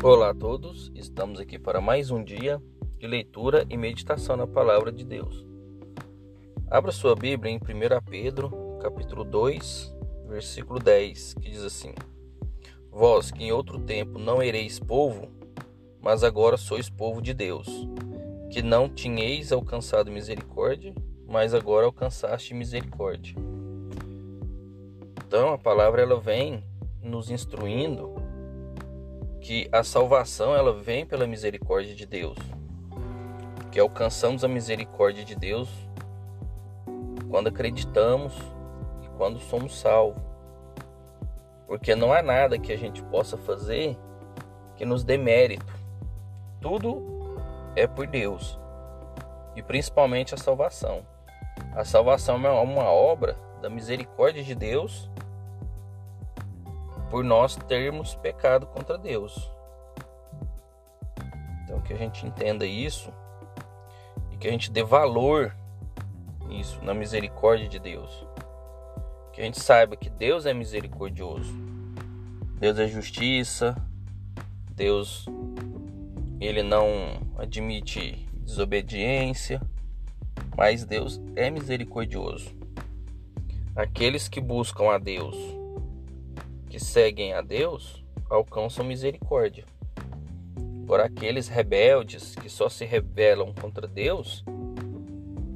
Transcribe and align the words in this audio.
Olá 0.00 0.30
a 0.30 0.34
todos, 0.34 0.92
estamos 0.94 1.40
aqui 1.40 1.58
para 1.58 1.80
mais 1.80 2.12
um 2.12 2.22
dia 2.22 2.62
de 3.00 3.06
leitura 3.08 3.66
e 3.68 3.76
meditação 3.76 4.36
na 4.36 4.46
palavra 4.46 4.92
de 4.92 5.04
Deus. 5.04 5.44
Abra 6.70 6.92
sua 6.92 7.16
Bíblia 7.16 7.52
em 7.52 7.56
1 7.56 7.60
Pedro, 8.08 8.78
capítulo 8.80 9.24
2, 9.24 9.92
versículo 10.28 10.78
10, 10.78 11.34
que 11.34 11.50
diz 11.50 11.64
assim: 11.64 11.92
Vós 12.92 13.32
que 13.32 13.42
em 13.42 13.50
outro 13.50 13.80
tempo 13.80 14.20
não 14.20 14.40
ereis 14.40 14.78
povo, 14.78 15.32
mas 16.00 16.22
agora 16.22 16.56
sois 16.56 16.88
povo 16.88 17.20
de 17.20 17.34
Deus, 17.34 17.66
que 18.50 18.62
não 18.62 18.88
tinhais 18.88 19.50
alcançado 19.50 20.12
misericórdia, 20.12 20.94
mas 21.26 21.52
agora 21.52 21.86
alcançaste 21.86 22.54
misericórdia. 22.54 23.34
Então 25.26 25.52
a 25.52 25.58
palavra 25.58 26.02
ela 26.02 26.20
vem 26.20 26.62
nos 27.02 27.32
instruindo 27.32 28.27
que 29.48 29.66
a 29.72 29.82
salvação 29.82 30.54
ela 30.54 30.74
vem 30.74 31.06
pela 31.06 31.26
misericórdia 31.26 31.94
de 31.94 32.04
Deus, 32.04 32.36
que 33.72 33.80
alcançamos 33.80 34.44
a 34.44 34.48
misericórdia 34.48 35.24
de 35.24 35.34
Deus 35.34 35.70
quando 37.30 37.46
acreditamos 37.46 38.34
e 39.02 39.08
quando 39.16 39.40
somos 39.40 39.80
salvos. 39.80 40.22
Porque 41.66 41.94
não 41.94 42.12
há 42.12 42.20
nada 42.20 42.58
que 42.58 42.70
a 42.74 42.76
gente 42.76 43.02
possa 43.04 43.38
fazer 43.38 43.96
que 44.76 44.84
nos 44.84 45.02
dê 45.02 45.16
mérito. 45.16 45.72
Tudo 46.60 47.34
é 47.74 47.86
por 47.86 48.06
Deus. 48.06 48.60
E 49.56 49.62
principalmente 49.62 50.34
a 50.34 50.36
salvação. 50.36 51.00
A 51.74 51.86
salvação 51.86 52.36
é 52.44 52.50
uma 52.50 52.84
obra 52.84 53.34
da 53.62 53.70
misericórdia 53.70 54.44
de 54.44 54.54
Deus 54.54 55.10
por 57.10 57.24
nós 57.24 57.56
termos 57.56 58.14
pecado 58.16 58.66
contra 58.66 58.98
Deus. 58.98 59.50
Então 61.64 61.80
que 61.80 61.92
a 61.92 61.96
gente 61.96 62.26
entenda 62.26 62.66
isso 62.66 63.12
e 64.32 64.36
que 64.36 64.48
a 64.48 64.50
gente 64.50 64.70
dê 64.70 64.82
valor 64.82 65.54
nisso, 66.46 66.82
na 66.82 66.94
misericórdia 66.94 67.68
de 67.68 67.78
Deus. 67.78 68.26
Que 69.32 69.40
a 69.40 69.44
gente 69.44 69.60
saiba 69.60 69.96
que 69.96 70.10
Deus 70.10 70.46
é 70.46 70.54
misericordioso. 70.54 71.52
Deus 72.58 72.78
é 72.78 72.88
justiça. 72.88 73.76
Deus 74.74 75.26
ele 76.40 76.62
não 76.62 76.86
admite 77.36 78.26
desobediência, 78.44 79.60
mas 80.56 80.84
Deus 80.84 81.20
é 81.34 81.50
misericordioso. 81.50 82.56
Aqueles 83.74 84.28
que 84.28 84.40
buscam 84.40 84.90
a 84.90 84.98
Deus 84.98 85.57
que 86.78 86.84
seguem 86.84 87.32
a 87.32 87.42
Deus 87.42 88.04
alcançam 88.30 88.84
misericórdia. 88.84 89.64
Por 90.86 91.00
aqueles 91.00 91.48
rebeldes 91.48 92.36
que 92.36 92.48
só 92.48 92.68
se 92.68 92.84
rebelam 92.84 93.52
contra 93.52 93.88
Deus, 93.88 94.44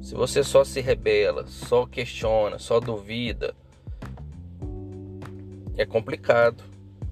se 0.01 0.15
você 0.15 0.43
só 0.43 0.65
se 0.65 0.81
rebela, 0.81 1.47
só 1.47 1.85
questiona, 1.85 2.59
só 2.59 2.77
duvida, 2.81 3.55
é 5.77 5.85
complicado. 5.85 6.61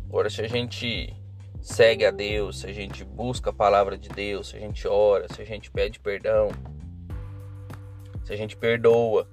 Agora, 0.09 0.29
se 0.29 0.41
a 0.41 0.47
gente 0.47 1.15
segue 1.61 2.05
a 2.05 2.11
Deus, 2.11 2.59
se 2.59 2.67
a 2.67 2.73
gente 2.73 3.05
busca 3.05 3.51
a 3.51 3.53
palavra 3.53 3.97
de 3.97 4.09
Deus, 4.09 4.49
se 4.49 4.57
a 4.57 4.59
gente 4.59 4.85
ora, 4.89 5.33
se 5.33 5.41
a 5.41 5.45
gente 5.45 5.71
pede 5.71 6.01
perdão, 6.01 6.49
se 8.25 8.33
a 8.33 8.35
gente 8.35 8.57
perdoa, 8.57 9.25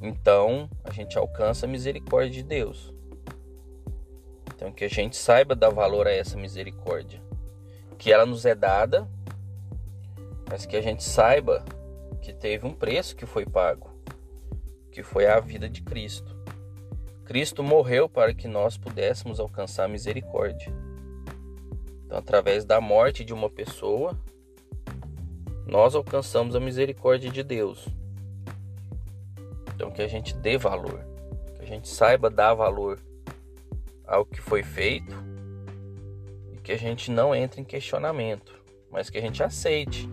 então 0.00 0.70
a 0.82 0.90
gente 0.90 1.18
alcança 1.18 1.66
a 1.66 1.68
misericórdia 1.68 2.30
de 2.30 2.42
Deus. 2.42 2.96
Então 4.58 4.72
que 4.72 4.84
a 4.84 4.88
gente 4.88 5.16
saiba 5.16 5.54
dar 5.54 5.70
valor 5.70 6.08
a 6.08 6.10
essa 6.10 6.36
misericórdia, 6.36 7.22
que 7.96 8.12
ela 8.12 8.26
nos 8.26 8.44
é 8.44 8.56
dada, 8.56 9.08
mas 10.50 10.66
que 10.66 10.76
a 10.76 10.80
gente 10.80 11.04
saiba 11.04 11.64
que 12.20 12.32
teve 12.32 12.66
um 12.66 12.74
preço 12.74 13.14
que 13.14 13.24
foi 13.24 13.46
pago, 13.46 13.88
que 14.90 15.00
foi 15.00 15.28
a 15.28 15.38
vida 15.38 15.68
de 15.68 15.80
Cristo. 15.80 16.36
Cristo 17.24 17.62
morreu 17.62 18.08
para 18.08 18.34
que 18.34 18.48
nós 18.48 18.76
pudéssemos 18.76 19.38
alcançar 19.38 19.84
a 19.84 19.88
misericórdia. 19.88 20.72
Então, 22.04 22.18
através 22.18 22.64
da 22.64 22.80
morte 22.80 23.24
de 23.24 23.32
uma 23.32 23.48
pessoa, 23.48 24.18
nós 25.68 25.94
alcançamos 25.94 26.56
a 26.56 26.60
misericórdia 26.60 27.30
de 27.30 27.44
Deus. 27.44 27.86
Então, 29.72 29.92
que 29.92 30.02
a 30.02 30.08
gente 30.08 30.34
dê 30.34 30.58
valor, 30.58 31.06
que 31.54 31.62
a 31.62 31.66
gente 31.66 31.88
saiba 31.88 32.28
dar 32.28 32.54
valor 32.54 32.98
ao 34.08 34.24
que 34.24 34.40
foi 34.40 34.62
feito 34.62 35.14
e 36.52 36.56
que 36.56 36.72
a 36.72 36.78
gente 36.78 37.10
não 37.10 37.34
entre 37.34 37.60
em 37.60 37.64
questionamento, 37.64 38.58
mas 38.90 39.10
que 39.10 39.18
a 39.18 39.20
gente 39.20 39.42
aceite 39.42 40.08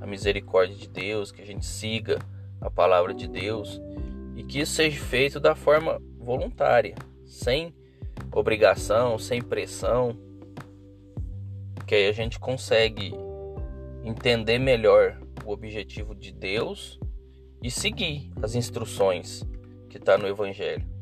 a 0.00 0.06
misericórdia 0.06 0.76
de 0.76 0.88
Deus, 0.88 1.30
que 1.30 1.40
a 1.40 1.46
gente 1.46 1.64
siga 1.64 2.18
a 2.60 2.68
palavra 2.68 3.14
de 3.14 3.28
Deus 3.28 3.80
e 4.34 4.42
que 4.42 4.60
isso 4.60 4.74
seja 4.74 5.00
feito 5.00 5.38
da 5.38 5.54
forma 5.54 6.02
voluntária, 6.18 6.96
sem 7.24 7.72
obrigação, 8.32 9.18
sem 9.18 9.40
pressão, 9.40 10.16
que 11.86 11.94
aí 11.94 12.08
a 12.08 12.12
gente 12.12 12.38
consegue 12.38 13.14
entender 14.04 14.58
melhor 14.58 15.18
o 15.44 15.52
objetivo 15.52 16.14
de 16.14 16.32
Deus 16.32 16.98
e 17.62 17.70
seguir 17.70 18.30
as 18.42 18.54
instruções 18.54 19.44
que 19.88 19.96
está 19.96 20.18
no 20.18 20.26
Evangelho. 20.26 20.97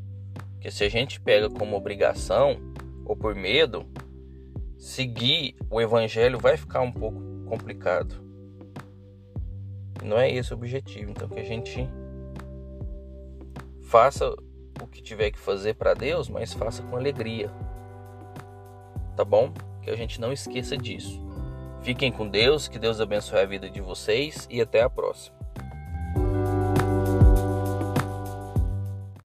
Porque 0.57 0.71
se 0.71 0.83
a 0.83 0.89
gente 0.89 1.21
pega 1.21 1.49
como 1.51 1.77
obrigação 1.77 2.57
ou 3.05 3.15
por 3.15 3.35
medo, 3.35 3.85
seguir 4.75 5.55
o 5.69 5.79
evangelho 5.79 6.39
vai 6.39 6.57
ficar 6.57 6.81
um 6.81 6.91
pouco 6.91 7.21
complicado. 7.45 8.15
Não 10.03 10.17
é 10.17 10.31
esse 10.31 10.51
o 10.51 10.57
objetivo. 10.57 11.11
Então 11.11 11.29
que 11.29 11.39
a 11.39 11.43
gente 11.43 11.87
faça 13.83 14.33
o 14.81 14.87
que 14.87 14.99
tiver 15.01 15.29
que 15.29 15.37
fazer 15.37 15.75
para 15.75 15.93
Deus, 15.93 16.27
mas 16.27 16.53
faça 16.53 16.81
com 16.81 16.97
alegria. 16.97 17.51
Tá 19.15 19.23
bom? 19.23 19.53
Que 19.83 19.91
a 19.91 19.95
gente 19.95 20.19
não 20.19 20.33
esqueça 20.33 20.75
disso. 20.75 21.23
Fiquem 21.81 22.11
com 22.11 22.27
Deus, 22.27 22.67
que 22.67 22.79
Deus 22.79 22.99
abençoe 22.99 23.39
a 23.39 23.45
vida 23.45 23.69
de 23.69 23.79
vocês 23.79 24.47
e 24.49 24.59
até 24.59 24.81
a 24.81 24.89
próxima. 24.89 25.36